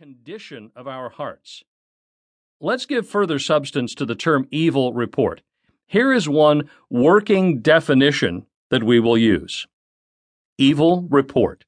condition 0.00 0.70
of 0.74 0.88
our 0.88 1.10
hearts. 1.10 1.62
Let's 2.58 2.86
give 2.86 3.06
further 3.06 3.38
substance 3.38 3.94
to 3.96 4.06
the 4.06 4.14
term 4.14 4.48
evil 4.50 4.94
report. 4.94 5.42
Here 5.86 6.10
is 6.10 6.26
one 6.26 6.70
working 6.88 7.60
definition 7.60 8.46
that 8.70 8.82
we 8.82 8.98
will 8.98 9.18
use. 9.18 9.66
Evil 10.56 11.06
report. 11.10 11.66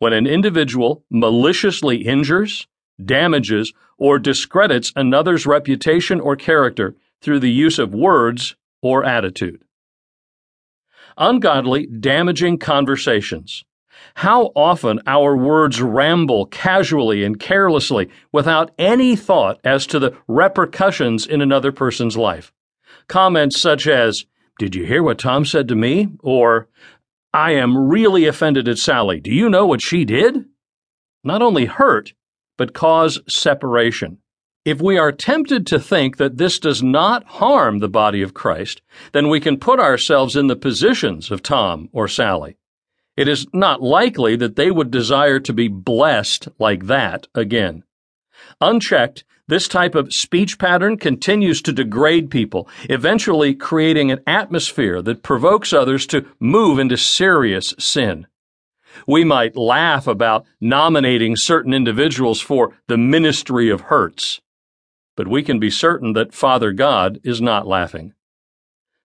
When 0.00 0.12
an 0.12 0.26
individual 0.26 1.04
maliciously 1.08 1.98
injures, 1.98 2.66
damages, 3.00 3.72
or 3.96 4.18
discredits 4.18 4.92
another's 4.96 5.46
reputation 5.46 6.18
or 6.18 6.34
character 6.34 6.96
through 7.20 7.38
the 7.38 7.52
use 7.52 7.78
of 7.78 7.94
words 7.94 8.56
or 8.82 9.04
attitude. 9.04 9.62
Ungodly, 11.16 11.86
damaging 11.86 12.58
conversations. 12.58 13.62
How 14.16 14.52
often 14.54 15.00
our 15.06 15.36
words 15.36 15.80
ramble 15.80 16.46
casually 16.46 17.24
and 17.24 17.38
carelessly 17.38 18.08
without 18.30 18.70
any 18.78 19.16
thought 19.16 19.60
as 19.64 19.86
to 19.88 19.98
the 19.98 20.16
repercussions 20.28 21.26
in 21.26 21.40
another 21.40 21.72
person's 21.72 22.16
life. 22.16 22.52
Comments 23.08 23.58
such 23.58 23.86
as, 23.86 24.24
Did 24.58 24.74
you 24.74 24.84
hear 24.84 25.02
what 25.02 25.18
Tom 25.18 25.44
said 25.44 25.68
to 25.68 25.74
me? 25.74 26.08
Or, 26.22 26.68
I 27.34 27.52
am 27.52 27.88
really 27.88 28.26
offended 28.26 28.68
at 28.68 28.78
Sally. 28.78 29.20
Do 29.20 29.32
you 29.32 29.48
know 29.48 29.66
what 29.66 29.82
she 29.82 30.04
did? 30.04 30.44
Not 31.24 31.40
only 31.40 31.64
hurt, 31.64 32.12
but 32.58 32.74
cause 32.74 33.20
separation. 33.28 34.18
If 34.64 34.80
we 34.80 34.96
are 34.96 35.10
tempted 35.10 35.66
to 35.68 35.80
think 35.80 36.18
that 36.18 36.36
this 36.36 36.58
does 36.60 36.82
not 36.82 37.24
harm 37.24 37.78
the 37.78 37.88
body 37.88 38.22
of 38.22 38.34
Christ, 38.34 38.80
then 39.12 39.28
we 39.28 39.40
can 39.40 39.58
put 39.58 39.80
ourselves 39.80 40.36
in 40.36 40.46
the 40.46 40.54
positions 40.54 41.32
of 41.32 41.42
Tom 41.42 41.88
or 41.92 42.06
Sally. 42.06 42.56
It 43.16 43.28
is 43.28 43.46
not 43.52 43.82
likely 43.82 44.36
that 44.36 44.56
they 44.56 44.70
would 44.70 44.90
desire 44.90 45.38
to 45.40 45.52
be 45.52 45.68
blessed 45.68 46.48
like 46.58 46.86
that 46.86 47.28
again. 47.34 47.84
Unchecked, 48.60 49.24
this 49.48 49.68
type 49.68 49.94
of 49.94 50.12
speech 50.12 50.58
pattern 50.58 50.96
continues 50.96 51.60
to 51.62 51.72
degrade 51.72 52.30
people, 52.30 52.68
eventually 52.88 53.54
creating 53.54 54.10
an 54.10 54.20
atmosphere 54.26 55.02
that 55.02 55.22
provokes 55.22 55.72
others 55.72 56.06
to 56.06 56.26
move 56.40 56.78
into 56.78 56.96
serious 56.96 57.74
sin. 57.78 58.26
We 59.06 59.24
might 59.24 59.56
laugh 59.56 60.06
about 60.06 60.46
nominating 60.60 61.34
certain 61.36 61.74
individuals 61.74 62.40
for 62.40 62.74
the 62.88 62.98
ministry 62.98 63.68
of 63.68 63.82
hurts 63.82 64.40
but 65.16 65.28
we 65.28 65.42
can 65.42 65.58
be 65.58 65.70
certain 65.70 66.14
that 66.14 66.34
Father 66.34 66.72
God 66.72 67.20
is 67.22 67.40
not 67.40 67.66
laughing. 67.66 68.14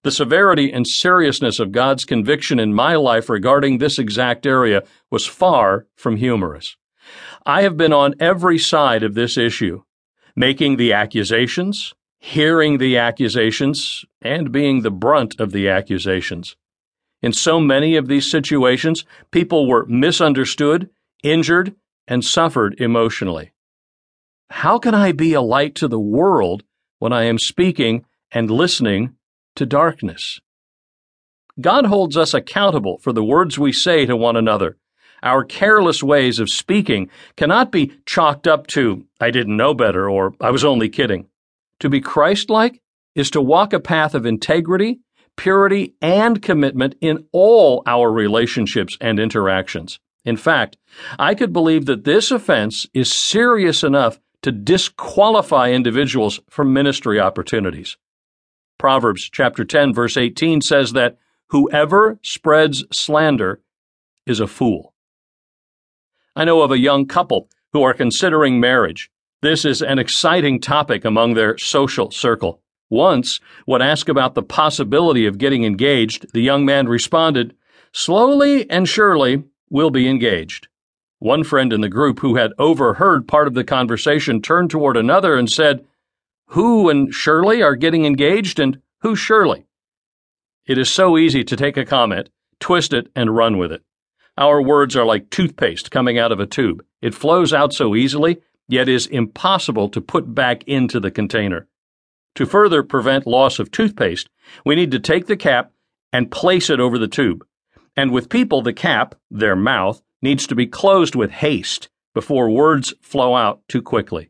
The 0.08 0.11
severity 0.11 0.72
and 0.72 0.88
seriousness 0.88 1.59
of 1.59 1.73
God's 1.73 2.05
conviction 2.05 2.61
in 2.61 2.73
my 2.73 2.95
life 2.95 3.27
regarding 3.27 3.77
this 3.77 4.00
exact 4.00 4.45
area 4.45 4.83
was 5.11 5.25
far 5.25 5.86
from 5.97 6.16
humorous. 6.16 6.77
I 7.45 7.64
have 7.64 7.75
been 7.75 7.91
on 7.91 8.16
every 8.17 8.58
side 8.58 9.03
of 9.03 9.16
this 9.16 9.38
issue, 9.38 9.83
making 10.33 10.77
the 10.77 10.94
accusations, 10.94 11.94
hearing 12.19 12.77
the 12.77 12.95
accusations, 12.97 14.05
and 14.22 14.49
being 14.49 14.81
the 14.81 14.91
brunt 14.91 15.41
of 15.41 15.52
the 15.52 15.67
accusations. 15.67 16.55
In 17.21 17.33
so 17.33 17.59
many 17.59 17.97
of 17.97 18.08
these 18.08 18.31
situations, 18.31 19.03
people 19.31 19.67
were 19.67 19.86
misunderstood, 19.88 20.89
injured, 21.21 21.75
and 22.08 22.23
suffered 22.23 22.80
emotionally. 22.80 23.52
How 24.52 24.80
can 24.80 24.95
I 24.95 25.11
be 25.11 25.33
a 25.33 25.42
light 25.42 25.75
to 25.75 25.89
the 25.89 25.99
world 25.99 26.64
when 26.97 27.11
I 27.11 27.23
am 27.23 27.38
speaking 27.38 28.05
and 28.31 28.49
listening 28.49 29.16
to 29.58 29.66
darkness? 29.66 30.39
God 31.59 31.86
holds 31.86 32.16
us 32.16 32.33
accountable 32.33 33.00
for 33.00 33.11
the 33.11 33.23
words 33.23 33.58
we 33.58 33.73
say 33.73 34.05
to 34.05 34.16
one 34.16 34.36
another. 34.36 34.77
Our 35.23 35.44
careless 35.44 36.03
ways 36.03 36.39
of 36.39 36.49
speaking 36.49 37.09
cannot 37.36 37.72
be 37.72 37.94
chalked 38.05 38.47
up 38.47 38.67
to, 38.67 39.05
I 39.19 39.31
didn't 39.31 39.58
know 39.58 39.73
better, 39.73 40.09
or 40.09 40.33
I 40.39 40.52
was 40.52 40.64
only 40.64 40.89
kidding. 40.89 41.27
To 41.80 41.89
be 41.89 42.02
Christ 42.02 42.49
like 42.49 42.81
is 43.16 43.31
to 43.31 43.41
walk 43.41 43.73
a 43.73 43.80
path 43.80 44.14
of 44.14 44.25
integrity, 44.25 44.99
purity, 45.36 45.95
and 46.02 46.42
commitment 46.42 46.95
in 47.02 47.26
all 47.31 47.81
our 47.87 48.11
relationships 48.11 48.95
and 49.02 49.20
interactions. 49.20 49.99
In 50.23 50.37
fact, 50.37 50.77
I 51.17 51.33
could 51.33 51.54
believe 51.54 51.86
that 51.87 52.04
this 52.04 52.30
offense 52.30 52.86
is 52.93 53.11
serious 53.11 53.83
enough 53.83 54.20
to 54.43 54.52
disqualify 54.52 55.71
individuals 55.71 56.39
from 56.49 56.73
ministry 56.73 57.20
opportunities. 57.20 57.98
Proverbs 58.77 59.30
chapter 59.32 59.65
10 59.65 59.93
verse 59.93 60.17
18 60.17 60.61
says 60.61 60.93
that 60.93 61.17
whoever 61.49 62.20
spreads 62.21 62.83
slander 62.92 63.61
is 64.26 64.39
a 64.39 64.48
fool. 64.48 64.93
I 66.36 66.45
know 66.45 66.61
of 66.61 66.71
a 66.71 66.77
young 66.77 67.08
couple 67.08 67.49
who 67.73 67.82
are 67.82 67.93
considering 67.93 68.60
marriage. 68.60 69.10
This 69.42 69.66
is 69.66 69.82
an 69.82 69.99
exciting 69.99 70.60
topic 70.60 71.05
among 71.05 71.33
their 71.33 71.58
social 71.58 72.11
circle. 72.11 72.61
Once, 72.89 73.39
when 73.66 73.82
asked 73.82 74.10
about 74.10 74.36
the 74.36 74.43
possibility 74.43 75.26
of 75.26 75.37
getting 75.37 75.64
engaged, 75.64 76.32
the 76.33 76.42
young 76.42 76.66
man 76.66 76.87
responded, 76.87 77.55
Slowly 77.92 78.70
and 78.70 78.87
surely 78.87 79.43
we'll 79.70 79.89
be 79.89 80.08
engaged. 80.08 80.67
One 81.20 81.43
friend 81.43 81.73
in 81.73 81.82
the 81.82 81.89
group 81.89 82.20
who 82.20 82.36
had 82.36 82.54
overheard 82.60 83.27
part 83.27 83.48
of 83.48 83.55
the 83.55 83.64
conversation 83.64 84.42
turned 84.42 84.70
toward 84.70 84.95
another 84.95 85.36
and 85.36 85.49
said, 85.49 85.83
Who 86.52 86.89
and 86.89 87.13
Shirley 87.13 87.61
are 87.61 87.75
getting 87.75 88.05
engaged, 88.05 88.59
and 88.59 88.81
who 89.02 89.15
Shirley? 89.15 89.65
It 90.65 90.77
is 90.77 90.89
so 90.89 91.17
easy 91.17 91.43
to 91.43 91.55
take 91.55 91.77
a 91.77 91.85
comment, 91.85 92.30
twist 92.59 92.93
it, 92.93 93.09
and 93.15 93.35
run 93.35 93.58
with 93.58 93.71
it. 93.71 93.83
Our 94.37 94.61
words 94.61 94.95
are 94.95 95.05
like 95.05 95.30
toothpaste 95.30 95.91
coming 95.91 96.17
out 96.17 96.31
of 96.31 96.39
a 96.39 96.45
tube. 96.45 96.83
It 97.02 97.15
flows 97.15 97.53
out 97.53 97.73
so 97.73 97.95
easily, 97.95 98.41
yet 98.67 98.87
is 98.87 99.07
impossible 99.07 99.89
to 99.89 100.02
put 100.02 100.33
back 100.33 100.63
into 100.65 100.99
the 100.99 101.11
container. 101.11 101.67
To 102.36 102.45
further 102.45 102.83
prevent 102.83 103.27
loss 103.27 103.59
of 103.59 103.71
toothpaste, 103.71 104.30
we 104.65 104.75
need 104.75 104.91
to 104.91 104.99
take 104.99 105.25
the 105.25 105.37
cap 105.37 105.71
and 106.13 106.31
place 106.31 106.69
it 106.69 106.80
over 106.80 106.97
the 106.97 107.07
tube. 107.07 107.45
And 107.95 108.11
with 108.11 108.30
people, 108.30 108.61
the 108.61 108.73
cap, 108.73 109.15
their 109.30 109.55
mouth, 109.55 110.02
needs 110.21 110.47
to 110.47 110.55
be 110.55 110.67
closed 110.67 111.15
with 111.15 111.31
haste 111.31 111.89
before 112.13 112.49
words 112.49 112.93
flow 113.02 113.36
out 113.36 113.61
too 113.67 113.81
quickly. 113.81 114.30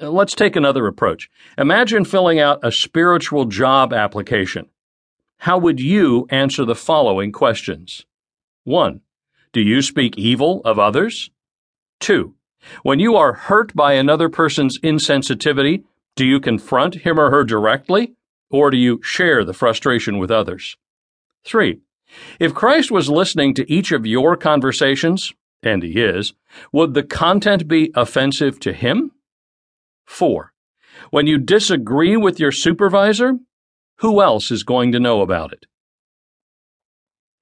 Uh, 0.00 0.10
let's 0.10 0.34
take 0.34 0.56
another 0.56 0.86
approach. 0.86 1.30
Imagine 1.56 2.04
filling 2.04 2.40
out 2.40 2.58
a 2.62 2.72
spiritual 2.72 3.44
job 3.44 3.92
application. 3.92 4.66
How 5.38 5.58
would 5.58 5.80
you 5.80 6.26
answer 6.30 6.64
the 6.64 6.74
following 6.74 7.30
questions? 7.30 8.04
1. 8.64 9.00
Do 9.52 9.60
you 9.60 9.82
speak 9.82 10.18
evil 10.18 10.62
of 10.64 10.78
others? 10.78 11.30
2. 12.00 12.34
When 12.82 12.98
you 12.98 13.14
are 13.14 13.34
hurt 13.34 13.74
by 13.74 13.92
another 13.92 14.28
person's 14.28 14.80
insensitivity, 14.80 15.84
do 16.16 16.24
you 16.24 16.40
confront 16.40 16.96
him 16.96 17.20
or 17.20 17.30
her 17.30 17.44
directly, 17.44 18.14
or 18.50 18.70
do 18.70 18.76
you 18.76 19.00
share 19.02 19.44
the 19.44 19.52
frustration 19.52 20.18
with 20.18 20.30
others? 20.30 20.76
3. 21.44 21.78
If 22.40 22.54
Christ 22.54 22.90
was 22.90 23.08
listening 23.08 23.54
to 23.54 23.70
each 23.72 23.92
of 23.92 24.06
your 24.06 24.36
conversations, 24.36 25.32
and 25.62 25.82
he 25.82 26.00
is, 26.00 26.32
would 26.72 26.94
the 26.94 27.02
content 27.02 27.68
be 27.68 27.92
offensive 27.94 28.58
to 28.60 28.72
him? 28.72 29.12
4. 30.04 30.52
When 31.10 31.26
you 31.26 31.38
disagree 31.38 32.16
with 32.16 32.38
your 32.38 32.52
supervisor, 32.52 33.34
who 33.96 34.22
else 34.22 34.50
is 34.50 34.62
going 34.62 34.92
to 34.92 35.00
know 35.00 35.20
about 35.20 35.52
it? 35.52 35.66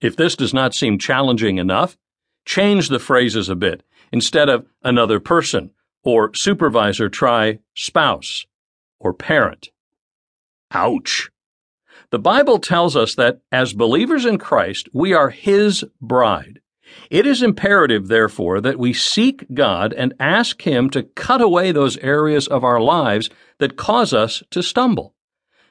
If 0.01 0.17
this 0.17 0.35
does 0.35 0.53
not 0.53 0.75
seem 0.75 0.99
challenging 0.99 1.59
enough, 1.59 1.97
change 2.45 2.89
the 2.89 2.99
phrases 2.99 3.49
a 3.49 3.55
bit. 3.55 3.83
Instead 4.11 4.49
of 4.49 4.67
another 4.83 5.21
person 5.21 5.71
or 6.03 6.35
supervisor, 6.35 7.09
try 7.09 7.61
spouse 7.75 8.47
or 8.99 9.15
parent. 9.15 9.71
Ouch. 10.73 11.31
The 12.11 12.19
Bible 12.19 12.59
tells 12.59 12.97
us 12.97 13.15
that 13.15 13.41
as 13.51 13.73
believers 13.73 14.25
in 14.25 14.39
Christ, 14.39 14.89
we 14.93 15.13
are 15.13 15.31
His 15.31 15.85
bride. 16.01 16.61
It 17.11 17.27
is 17.27 17.43
imperative, 17.43 18.09
therefore, 18.09 18.61
that 18.61 18.79
we 18.79 18.93
seek 18.93 19.47
God 19.53 19.93
and 19.93 20.15
ask 20.19 20.63
Him 20.63 20.91
to 20.91 21.03
cut 21.03 21.41
away 21.41 21.73
those 21.73 21.97
areas 21.99 22.47
of 22.49 22.65
our 22.65 22.81
lives 22.81 23.31
that 23.59 23.77
cause 23.77 24.13
us 24.13 24.43
to 24.51 24.63
stumble. 24.63 25.15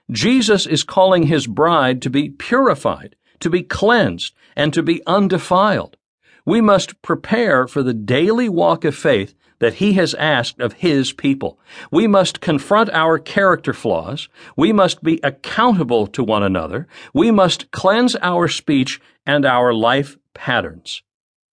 Jesus 0.09 0.65
is 0.65 0.83
calling 0.83 1.23
His 1.23 1.47
bride 1.47 2.01
to 2.01 2.09
be 2.09 2.29
purified, 2.29 3.15
to 3.39 3.49
be 3.49 3.63
cleansed, 3.63 4.33
and 4.55 4.73
to 4.73 4.83
be 4.83 5.01
undefiled. 5.07 5.97
We 6.45 6.61
must 6.61 7.01
prepare 7.01 7.67
for 7.67 7.83
the 7.83 7.93
daily 7.93 8.49
walk 8.49 8.83
of 8.83 8.95
faith 8.95 9.35
that 9.59 9.75
He 9.75 9.93
has 9.93 10.13
asked 10.15 10.59
of 10.59 10.73
His 10.73 11.13
people. 11.13 11.59
We 11.91 12.07
must 12.07 12.41
confront 12.41 12.89
our 12.89 13.19
character 13.19 13.73
flaws. 13.73 14.27
We 14.57 14.73
must 14.73 15.03
be 15.03 15.19
accountable 15.23 16.07
to 16.07 16.23
one 16.23 16.43
another. 16.43 16.87
We 17.13 17.31
must 17.31 17.71
cleanse 17.71 18.15
our 18.17 18.47
speech 18.47 18.99
and 19.25 19.45
our 19.45 19.73
life 19.73 20.17
patterns. 20.33 21.03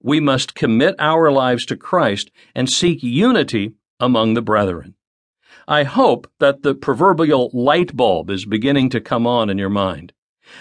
We 0.01 0.19
must 0.19 0.55
commit 0.55 0.95
our 0.99 1.31
lives 1.31 1.65
to 1.67 1.75
Christ 1.75 2.31
and 2.53 2.69
seek 2.69 3.01
unity 3.01 3.73
among 3.99 4.33
the 4.33 4.41
brethren. 4.41 4.95
I 5.67 5.83
hope 5.83 6.31
that 6.39 6.61
the 6.61 6.75
proverbial 6.75 7.49
light 7.51 7.95
bulb 7.95 8.29
is 8.29 8.45
beginning 8.45 8.89
to 8.91 9.01
come 9.01 9.27
on 9.27 9.49
in 9.49 9.57
your 9.57 9.69
mind. 9.69 10.13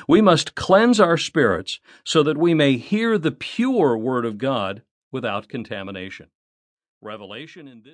We 0.09 0.21
must 0.21 0.55
cleanse 0.55 0.99
our 0.99 1.17
spirits 1.17 1.79
so 2.03 2.23
that 2.25 2.39
we 2.39 2.55
may 2.55 2.77
hear 2.77 3.19
the 3.19 3.31
pure 3.31 3.97
Word 3.97 4.25
of 4.25 4.39
God 4.39 4.83
without 5.13 5.49
contamination. 5.49 6.29
Revelation 7.01 7.69
in 7.69 7.83
this 7.83 7.85